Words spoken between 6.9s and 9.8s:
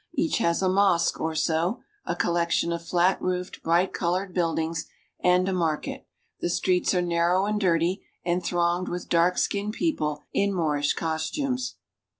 are narrow and dirty, and thronged with dark skinned